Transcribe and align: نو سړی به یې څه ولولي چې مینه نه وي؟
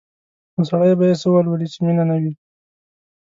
نو 0.55 0.61
سړی 0.69 0.91
به 0.99 1.05
یې 1.09 1.15
څه 1.21 1.27
ولولي 1.31 1.67
چې 1.73 1.79
مینه 1.85 2.03
نه 2.09 2.15
وي؟ 2.21 2.33